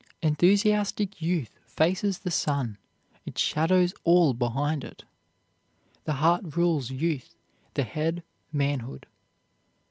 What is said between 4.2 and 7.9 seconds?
behind it. The heart rules youth; the